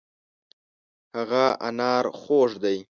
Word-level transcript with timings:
هغه 1.15 1.45
انار 1.67 2.05
خوږ 2.19 2.51
دی. 2.63 2.77